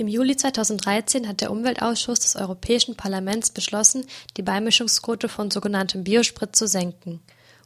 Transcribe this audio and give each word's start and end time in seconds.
Im 0.00 0.08
Juli 0.08 0.34
2013 0.34 1.28
hat 1.28 1.42
der 1.42 1.50
Umweltausschuss 1.50 2.20
des 2.20 2.34
Europäischen 2.34 2.96
Parlaments 2.96 3.50
beschlossen, 3.50 4.06
die 4.38 4.42
Beimischungsquote 4.42 5.28
von 5.28 5.50
sogenanntem 5.50 6.04
Biosprit 6.04 6.56
zu 6.56 6.66
senken. 6.66 7.20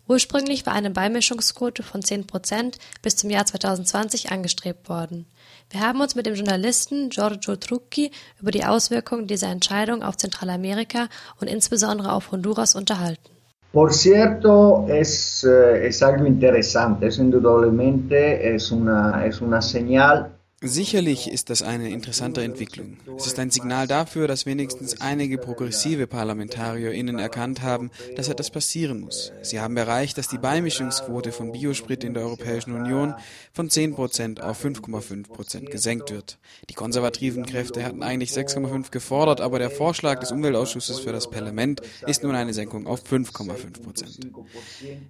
Ursprünglich 0.08 0.66
war 0.66 0.72
eine 0.72 0.90
Beimischungsquote 0.90 1.84
von 1.84 2.02
10 2.02 2.26
Prozent 2.26 2.78
bis 3.02 3.14
zum 3.14 3.30
Jahr 3.30 3.46
2020 3.46 4.32
angestrebt 4.32 4.88
worden. 4.88 5.26
Wir 5.70 5.78
haben 5.78 6.00
uns 6.00 6.16
mit 6.16 6.26
dem 6.26 6.34
Journalisten 6.34 7.08
Giorgio 7.08 7.54
Trucchi 7.54 8.10
über 8.40 8.50
die 8.50 8.64
Auswirkungen 8.64 9.28
dieser 9.28 9.50
Entscheidung 9.50 10.02
auf 10.02 10.16
Zentralamerika 10.16 11.06
und 11.40 11.46
insbesondere 11.46 12.10
auf 12.10 12.32
Honduras 12.32 12.74
unterhalten. 12.74 13.30
Por 13.72 13.92
cierto, 13.92 14.88
es, 14.88 15.44
eh, 15.44 15.86
es 15.86 16.02
algo 16.02 16.24
interesante, 16.24 17.06
es 17.06 17.18
indudablemente 17.18 18.42
es 18.54 18.72
una, 18.72 19.24
es 19.24 19.40
una 19.40 19.60
señal 19.62 20.32
Sicherlich 20.66 21.30
ist 21.30 21.50
das 21.50 21.60
eine 21.60 21.90
interessante 21.90 22.42
Entwicklung. 22.42 22.96
Es 23.18 23.26
ist 23.26 23.38
ein 23.38 23.50
Signal 23.50 23.86
dafür, 23.86 24.26
dass 24.26 24.46
wenigstens 24.46 24.98
einige 24.98 25.36
progressive 25.36 26.06
ParlamentarierInnen 26.06 27.18
erkannt 27.18 27.60
haben, 27.60 27.90
dass 28.16 28.30
etwas 28.30 28.50
passieren 28.50 29.00
muss. 29.00 29.30
Sie 29.42 29.60
haben 29.60 29.76
erreicht, 29.76 30.16
dass 30.16 30.28
die 30.28 30.38
Beimischungsquote 30.38 31.32
von 31.32 31.52
Biosprit 31.52 32.02
in 32.02 32.14
der 32.14 32.22
Europäischen 32.22 32.72
Union 32.74 33.12
von 33.52 33.68
10% 33.68 34.40
auf 34.40 34.64
5,5% 34.64 35.66
gesenkt 35.66 36.10
wird. 36.10 36.38
Die 36.70 36.74
konservativen 36.74 37.44
Kräfte 37.44 37.84
hatten 37.84 38.02
eigentlich 38.02 38.30
6,5 38.30 38.90
gefordert, 38.90 39.42
aber 39.42 39.58
der 39.58 39.70
Vorschlag 39.70 40.20
des 40.20 40.32
Umweltausschusses 40.32 40.98
für 40.98 41.12
das 41.12 41.28
Parlament 41.28 41.82
ist 42.06 42.22
nun 42.22 42.34
eine 42.34 42.54
Senkung 42.54 42.86
auf 42.86 43.04
5,5%. 43.04 44.32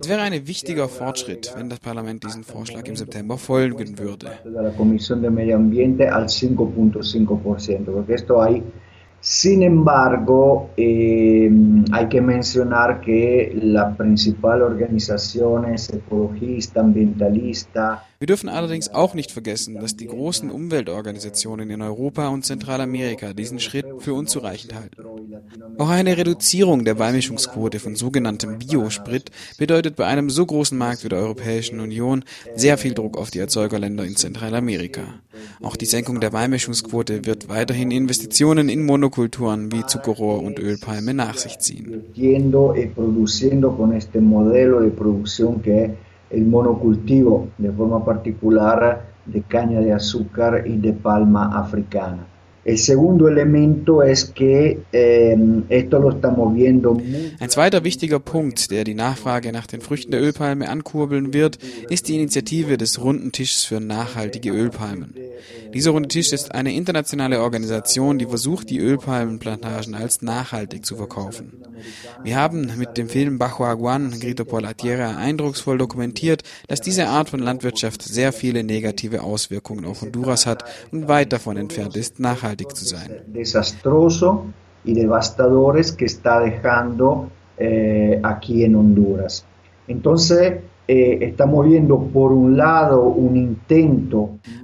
Es 0.00 0.08
wäre 0.08 0.22
ein 0.22 0.48
wichtiger 0.48 0.88
Fortschritt, 0.88 1.54
wenn 1.56 1.70
das 1.70 1.78
Parlament 1.78 2.24
diesen 2.24 2.42
Vorschlag 2.42 2.86
im 2.86 2.96
September 2.96 3.38
folgen 3.38 3.98
würde 4.00 4.32
medio 5.44 5.56
ambiente 5.56 6.08
al 6.08 6.24
5.5%, 6.24 7.84
porque 7.84 8.14
esto 8.14 8.42
hay 8.42 8.62
Sin 9.24 9.62
embargo, 9.62 10.68
eh, 10.76 11.50
hay 11.92 12.08
que 12.10 12.20
mencionar 12.20 13.00
que 13.00 13.58
la 13.58 13.96
principal 13.96 14.60
organización 14.60 15.64
es 15.72 15.88
ecologista, 15.88 16.80
ambientalista. 16.80 18.06
Wir 18.20 18.26
dürfen 18.26 18.50
allerdings 18.50 18.92
auch 18.92 19.14
nicht 19.14 19.32
vergessen, 19.32 19.76
dass 19.76 19.96
die 19.96 20.08
großen 20.08 20.50
Umweltorganisationen 20.50 21.70
in 21.70 21.80
Europa 21.80 22.28
und 22.28 22.44
Zentralamerika 22.44 23.32
diesen 23.32 23.60
Schritt 23.60 23.86
für 24.00 24.12
unzureichend 24.12 24.74
halten. 24.74 25.02
Auch 25.78 25.88
eine 25.88 26.16
Reduzierung 26.16 26.84
der 26.84 26.94
Beimischungsquote 26.94 27.78
von 27.78 27.96
sogenanntem 27.96 28.58
Biosprit 28.58 29.30
bedeutet 29.58 29.96
bei 29.96 30.06
einem 30.06 30.30
so 30.30 30.44
großen 30.44 30.76
Markt 30.76 31.04
wie 31.04 31.08
der 31.08 31.18
Europäischen 31.18 31.80
Union 31.80 32.24
sehr 32.54 32.78
viel 32.78 32.94
Druck 32.94 33.16
auf 33.16 33.30
die 33.30 33.38
Erzeugerländer 33.38 34.04
in 34.04 34.16
Zentralamerika. 34.16 35.02
Auch 35.62 35.76
die 35.76 35.86
Senkung 35.86 36.20
der 36.20 36.30
Beimischungsquote 36.30 37.26
wird 37.26 37.48
weiterhin 37.48 37.90
Investitionen 37.90 38.68
in 38.68 38.84
Monokulturen 38.84 39.72
wie 39.72 39.86
Zuckerrohr 39.86 40.42
und 40.42 40.58
Ölpalme 40.58 41.14
nach 41.14 41.36
sich 41.36 41.58
ziehen. 41.58 42.04
el 46.34 46.44
monocultivo 46.46 47.48
de 47.58 47.70
forma 47.70 48.04
particular 48.04 49.02
de 49.24 49.42
caña 49.42 49.80
de 49.80 49.92
azúcar 49.92 50.66
y 50.66 50.76
de 50.76 50.92
palma 50.92 51.58
africana. 51.58 52.26
El 52.64 52.78
segundo 52.78 53.28
elemento 53.28 54.02
es 54.02 54.24
que 54.24 54.78
eh, 54.90 55.36
esto 55.68 55.98
lo 55.98 56.12
estamos 56.12 56.54
viendo. 56.54 56.96
Ein 57.38 57.50
zweiter 57.50 57.84
wichtiger 57.84 58.20
Punkt, 58.20 58.70
der 58.70 58.84
die 58.84 58.94
Nachfrage 58.94 59.52
nach 59.52 59.66
den 59.66 59.82
Früchten 59.82 60.12
der 60.12 60.22
Ölpalme 60.22 60.68
ankurbeln 60.68 61.34
wird, 61.34 61.58
ist 61.90 62.08
die 62.08 62.14
Initiative 62.14 62.78
des 62.78 63.02
Runden 63.02 63.32
Tisches 63.32 63.64
für 63.64 63.80
nachhaltige 63.80 64.50
Ölpalmen. 64.50 65.14
Dieser 65.74 65.90
Runde 65.90 66.08
Tisch 66.08 66.32
ist 66.32 66.54
eine 66.54 66.72
internationale 66.72 67.40
Organisation, 67.40 68.18
die 68.18 68.26
versucht, 68.26 68.70
die 68.70 68.78
Ölpalmenplantagen 68.78 69.94
als 69.94 70.22
nachhaltig 70.22 70.86
zu 70.86 70.94
verkaufen. 70.94 71.64
Wir 72.22 72.36
haben 72.36 72.70
mit 72.78 72.96
dem 72.96 73.08
Film 73.08 73.38
Bajo 73.38 73.64
Aguan, 73.64 74.12
Grito 74.20 74.44
por 74.44 74.60
la 74.60 74.74
Tierra 74.74 75.16
eindrucksvoll 75.16 75.76
dokumentiert, 75.76 76.42
dass 76.68 76.80
diese 76.80 77.08
Art 77.08 77.28
von 77.28 77.40
Landwirtschaft 77.40 78.02
sehr 78.02 78.32
viele 78.32 78.62
negative 78.62 79.22
Auswirkungen 79.22 79.84
auf 79.84 80.02
Honduras 80.02 80.46
hat 80.46 80.64
und 80.92 81.08
weit 81.08 81.32
davon 81.32 81.56
entfernt 81.56 81.96
ist, 81.96 82.20
nachhaltig 82.20 82.76
zu 82.76 82.84
sein. 82.84 83.10
Y 84.86 84.92
devastadores 84.92 85.96
que 85.96 86.04
está 86.04 86.40
dejando 86.40 87.30
eh, 87.56 88.20
aquí 88.22 88.64
en 88.64 88.76
Honduras. 88.76 89.42
Entonces, 89.88 90.60
Eh. 90.86 91.32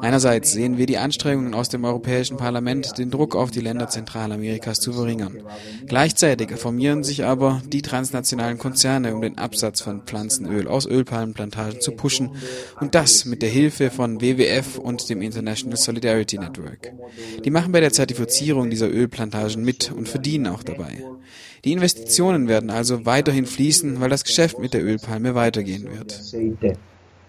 Einerseits 0.01 0.53
sehen 0.53 0.77
wir 0.77 0.87
die 0.87 0.99
Anstrengungen 0.99 1.55
aus 1.55 1.69
dem 1.71 1.85
Europäischen 1.85 2.37
Parlament, 2.37 2.99
den 2.99 3.11
Druck 3.11 3.35
auf 3.35 3.51
die 3.51 3.61
Länder 3.61 3.89
Zentralamerikas 3.89 4.81
zu 4.81 4.93
verringern. 4.93 5.39
Gleichzeitig 5.87 6.51
formieren 6.57 7.05
sich 7.05 7.25
aber 7.25 7.63
die 7.73 7.81
transnationalen 7.81 8.59
Konzerne, 8.59 9.15
um 9.15 9.23
den 9.23 9.39
Absatz 9.39 9.81
von 9.81 10.03
Pflanzenöl 10.03 10.69
aus 10.69 10.87
Ölpalmenplantagen 10.87 11.81
zu 11.81 11.93
pushen 11.93 12.31
und 12.81 12.95
das 12.95 13.25
mit 13.25 13.41
der 13.41 13.49
Hilfe 13.49 13.91
von 13.91 14.21
WWF 14.21 14.79
und 14.79 15.09
dem 15.09 15.23
International 15.23 15.79
Solidarity 15.79 16.39
Network. 16.39 16.93
Die 17.45 17.51
machen 17.51 17.73
bei 17.73 17.81
der 17.81 17.93
Zertifizierung 17.93 18.69
dieser 18.69 18.91
Ölplantagen 18.91 19.65
mit 19.65 19.91
und 19.91 20.09
verdienen 20.09 20.49
auch 20.49 20.63
dabei. 20.63 21.05
Die 21.65 21.73
Investitionen 21.73 22.49
werden 22.49 22.71
also 22.71 23.05
weiterhin 23.05 23.45
fließen, 23.45 24.01
weil 24.01 24.09
das 24.09 24.25
Geschäft 24.25 24.59
mit 24.59 24.73
der 24.73 24.83
Ölpalme 24.83 25.35
weitergehen 25.35 25.89
wird. 25.95 26.10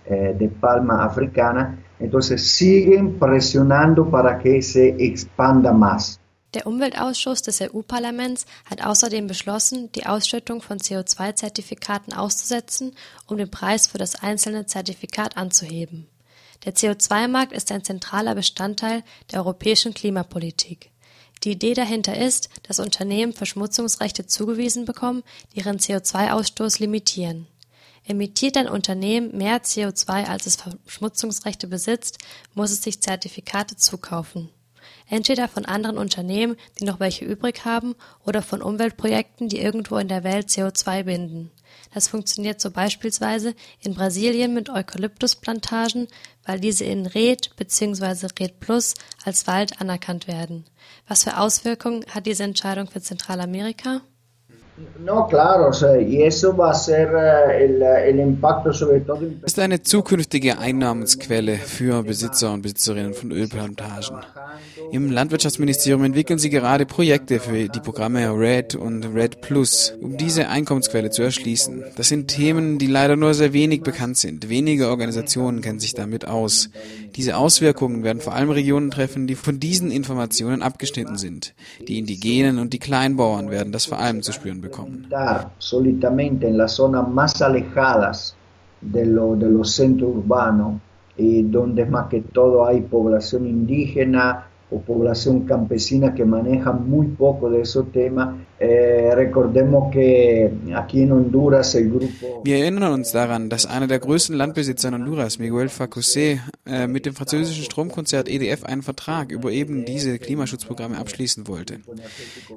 Eh, 0.03 0.33
de 0.33 0.47
palma 0.47 1.05
africana, 1.05 1.77
entonces 1.99 2.55
siguen 2.55 3.19
presionando 3.19 4.09
para 4.09 4.39
que 4.39 4.59
se 4.63 4.95
expanda 4.97 5.71
más. 5.71 6.19
Der 6.55 6.65
Umweltausschuss 6.65 7.43
des 7.43 7.61
EU-Parlaments 7.61 8.47
hat 8.65 8.83
außerdem 8.83 9.27
beschlossen, 9.27 9.91
die 9.91 10.07
Ausschüttung 10.07 10.63
von 10.63 10.79
CO2-Zertifikaten 10.79 12.13
auszusetzen, 12.13 12.93
um 13.27 13.37
den 13.37 13.51
Preis 13.51 13.85
für 13.85 13.99
das 13.99 14.15
einzelne 14.21 14.65
Zertifikat 14.65 15.37
anzuheben. 15.37 16.07
Der 16.65 16.73
CO2-Markt 16.73 17.53
ist 17.53 17.71
ein 17.71 17.83
zentraler 17.83 18.33
Bestandteil 18.33 19.03
der 19.31 19.41
europäischen 19.41 19.93
Klimapolitik. 19.93 20.89
Die 21.43 21.51
Idee 21.51 21.75
dahinter 21.75 22.17
ist, 22.17 22.49
dass 22.63 22.79
Unternehmen 22.79 23.33
Verschmutzungsrechte 23.33 24.25
zugewiesen 24.25 24.85
bekommen, 24.85 25.21
die 25.53 25.59
ihren 25.59 25.77
CO2-Ausstoß 25.77 26.79
limitieren. 26.79 27.47
Emittiert 28.05 28.57
ein 28.57 28.67
Unternehmen 28.67 29.37
mehr 29.37 29.61
CO2 29.61 30.25
als 30.25 30.47
es 30.47 30.55
Verschmutzungsrechte 30.55 31.67
besitzt, 31.67 32.17
muss 32.53 32.71
es 32.71 32.81
sich 32.81 33.01
Zertifikate 33.01 33.75
zukaufen. 33.75 34.49
Entweder 35.07 35.47
von 35.47 35.65
anderen 35.65 35.97
Unternehmen, 35.97 36.55
die 36.79 36.85
noch 36.85 36.99
welche 36.99 37.25
übrig 37.25 37.65
haben, 37.65 37.95
oder 38.25 38.41
von 38.41 38.61
Umweltprojekten, 38.61 39.49
die 39.49 39.59
irgendwo 39.59 39.97
in 39.97 40.07
der 40.07 40.23
Welt 40.23 40.47
CO2 40.47 41.03
binden. 41.03 41.51
Das 41.93 42.07
funktioniert 42.07 42.61
so 42.61 42.71
beispielsweise 42.71 43.53
in 43.81 43.93
Brasilien 43.93 44.53
mit 44.53 44.69
Eukalyptusplantagen, 44.69 46.07
weil 46.45 46.59
diese 46.59 46.85
in 46.85 47.05
RED 47.05 47.55
bzw. 47.57 48.27
RED 48.39 48.59
Plus 48.59 48.95
als 49.23 49.47
Wald 49.47 49.81
anerkannt 49.81 50.27
werden. 50.27 50.65
Was 51.07 51.23
für 51.23 51.37
Auswirkungen 51.37 52.05
hat 52.09 52.25
diese 52.25 52.43
Entscheidung 52.43 52.87
für 52.87 53.01
Zentralamerika? 53.01 54.01
No, 55.03 55.27
eh. 55.31 56.27
Ist 59.45 59.59
eine 59.59 59.81
zukünftige 59.81 60.57
Einnahmensquelle 60.57 61.57
für 61.57 62.03
Besitzer 62.03 62.53
und 62.53 62.61
Besitzerinnen 62.61 63.13
von 63.13 63.31
Ölplantagen. 63.31 64.17
Im 64.91 65.09
Landwirtschaftsministerium 65.11 66.03
entwickeln 66.03 66.37
sie 66.37 66.49
gerade 66.49 66.85
Projekte 66.85 67.39
für 67.39 67.69
die 67.69 67.79
Programme 67.79 68.29
RED 68.29 68.75
und 68.75 69.03
RED 69.15 69.41
Plus, 69.41 69.93
um 70.01 70.17
diese 70.17 70.49
Einkommensquelle 70.49 71.09
zu 71.09 71.23
erschließen. 71.23 71.83
Das 71.95 72.09
sind 72.09 72.27
Themen, 72.27 72.77
die 72.77 72.87
leider 72.87 73.15
nur 73.15 73.33
sehr 73.33 73.53
wenig 73.53 73.81
bekannt 73.81 74.17
sind. 74.17 74.49
Wenige 74.49 74.89
Organisationen 74.89 75.61
kennen 75.61 75.79
sich 75.79 75.93
damit 75.93 76.27
aus. 76.27 76.69
Diese 77.15 77.37
Auswirkungen 77.37 78.03
werden 78.03 78.21
vor 78.21 78.33
allem 78.33 78.49
Regionen 78.49 78.91
treffen, 78.91 79.27
die 79.27 79.35
von 79.35 79.59
diesen 79.59 79.91
Informationen 79.91 80.61
abgeschnitten 80.61 81.17
sind. 81.17 81.53
Die 81.87 81.97
Indigenen 81.97 82.59
und 82.59 82.73
die 82.73 82.79
Kleinbauern 82.79 83.49
werden 83.49 83.71
das 83.71 83.85
vor 83.85 83.99
allem 83.99 84.21
zu 84.21 84.31
spüren 84.31 84.61
bekommen. 84.61 84.70
Solitamente 85.57 86.47
en 86.47 86.57
las 86.57 86.73
zonas 86.73 87.07
más 87.07 87.41
alejadas 87.41 88.35
de, 88.81 89.05
lo, 89.05 89.35
de 89.35 89.49
los 89.49 89.71
centros 89.71 90.09
urbanos, 90.15 90.79
y 91.17 91.43
donde 91.43 91.85
más 91.85 92.07
que 92.07 92.21
todo 92.21 92.65
hay 92.65 92.81
población 92.81 93.45
indígena 93.45 94.47
o 94.71 94.79
población 94.79 95.41
campesina 95.41 96.13
que 96.13 96.25
maneja 96.25 96.71
muy 96.71 97.07
poco 97.07 97.49
de 97.49 97.61
esos 97.61 97.91
temas, 97.91 98.35
Eh, 98.35 98.50
Wir 102.43 102.57
erinnern 102.57 102.93
uns 102.93 103.11
daran, 103.11 103.49
dass 103.49 103.65
einer 103.65 103.87
der 103.87 103.97
größten 103.97 104.35
Landbesitzer 104.35 104.89
in 104.89 104.93
Honduras, 104.93 105.39
Miguel 105.39 105.65
Facusé, 105.67 106.37
äh, 106.67 106.85
mit 106.85 107.07
dem 107.07 107.15
französischen 107.15 107.63
Stromkonzert 107.63 108.29
EDF 108.29 108.63
einen 108.63 108.83
Vertrag 108.83 109.31
über 109.31 109.49
eben 109.49 109.83
diese 109.85 110.19
Klimaschutzprogramme 110.19 110.99
abschließen 110.99 111.47
wollte. 111.47 111.79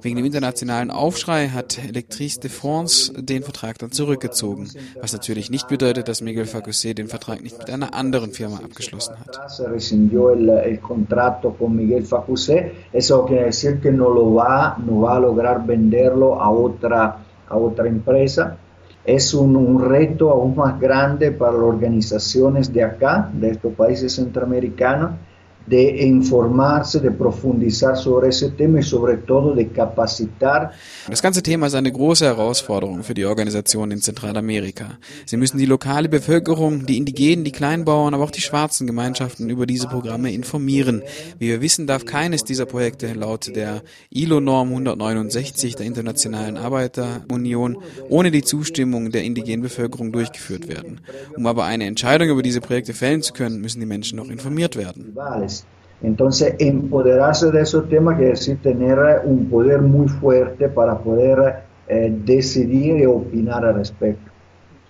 Wegen 0.02 0.16
dem 0.16 0.26
internationalen 0.26 0.90
Aufschrei 0.90 1.48
hat 1.48 1.78
Electrice 1.82 2.38
de 2.38 2.50
France 2.50 3.10
den 3.16 3.42
Vertrag 3.42 3.78
dann 3.78 3.90
zurückgezogen, 3.90 4.68
was 5.00 5.14
natürlich 5.14 5.48
nicht 5.50 5.68
bedeutet, 5.68 6.08
dass 6.08 6.20
Miguel 6.20 6.44
Facusé 6.44 6.92
den 6.92 7.08
Vertrag 7.08 7.42
nicht 7.42 7.56
mit 7.56 7.70
einer 7.70 7.94
anderen 7.94 8.32
Firma 8.32 8.58
abgeschlossen 8.58 9.14
hat. 9.18 9.40
Eso 12.92 13.24
quiere 13.24 13.46
decir 13.46 13.80
que 13.80 13.90
no 13.90 14.08
lo 14.08 14.34
va, 14.34 14.76
no 14.84 15.00
va 15.00 15.16
a 15.16 15.18
lograr 15.18 15.66
vender 15.66 15.93
venderlo 15.94 16.40
a 16.40 16.50
otra, 16.50 17.18
a 17.48 17.56
otra 17.56 17.88
empresa. 17.88 18.56
Es 19.04 19.34
un, 19.34 19.54
un, 19.56 19.82
reto 19.82 20.30
aún 20.30 20.56
más 20.56 20.80
grande 20.80 21.30
para 21.30 21.52
las 21.52 21.62
organizaciones 21.62 22.72
de 22.72 22.82
acá, 22.82 23.28
de 23.32 23.50
estos 23.50 23.74
países 23.74 24.14
centroamericanos, 24.14 25.12
de 25.66 26.04
informarse, 26.04 27.00
de 27.00 27.10
profundizar 27.10 27.96
sobre 27.96 28.28
ese 28.28 28.50
tema 28.50 28.80
y 28.80 28.82
sobre 28.82 29.16
todo 29.16 29.54
de 29.54 29.68
capacitar. 29.68 30.72
Das 31.08 31.22
ganze 31.22 31.42
Thema 31.42 31.66
ist 31.66 31.74
eine 31.74 31.90
große 31.90 32.24
Herausforderung 32.26 33.02
für 33.02 33.14
die 33.14 33.24
Organisationen 33.24 33.92
in 33.92 34.00
Zentralamerika. 34.00 34.98
Sie 35.24 35.36
müssen 35.36 35.58
die 35.58 35.66
lokale 35.66 36.08
Bevölkerung, 36.08 36.86
die 36.86 36.98
Indigenen, 36.98 37.44
die 37.44 37.52
Kleinbauern, 37.52 38.14
aber 38.14 38.24
auch 38.24 38.30
die 38.30 38.40
schwarzen 38.40 38.86
Gemeinschaften 38.86 39.48
über 39.48 39.66
diese 39.66 39.88
Programme 39.88 40.32
informieren. 40.32 41.02
Wie 41.38 41.48
wir 41.48 41.60
wissen, 41.60 41.86
darf 41.86 42.04
keines 42.04 42.44
dieser 42.44 42.66
Projekte 42.66 43.12
laut 43.14 43.54
der 43.54 43.82
ILO-Norm 44.10 44.68
169 44.68 45.76
der 45.76 45.86
Internationalen 45.86 46.56
Arbeiterunion 46.56 47.78
ohne 48.08 48.30
die 48.30 48.42
Zustimmung 48.42 49.10
der 49.10 49.24
indigenen 49.24 49.62
Bevölkerung 49.62 50.12
durchgeführt 50.12 50.68
werden. 50.68 51.00
Um 51.36 51.46
aber 51.46 51.64
eine 51.64 51.86
Entscheidung 51.86 52.28
über 52.28 52.42
diese 52.42 52.60
Projekte 52.60 52.92
fällen 52.92 53.22
zu 53.22 53.32
können, 53.32 53.60
müssen 53.60 53.80
die 53.80 53.86
Menschen 53.86 54.16
noch 54.16 54.28
informiert 54.28 54.76
werden. 54.76 55.16
Entonces, 56.04 56.54
empoderarse 56.58 57.50
de 57.50 57.62
esos 57.62 57.88
temas 57.88 58.16
quiere 58.16 58.32
decir 58.32 58.60
tener 58.62 58.98
un 59.24 59.48
poder 59.48 59.80
muy 59.80 60.06
fuerte 60.06 60.68
para 60.68 60.98
poder 60.98 61.62
eh, 61.88 62.14
decidir 62.24 62.98
y 62.98 63.06
opinar 63.06 63.64
al 63.64 63.76
respecto. 63.76 64.33